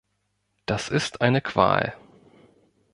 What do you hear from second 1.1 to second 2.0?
eine Qual.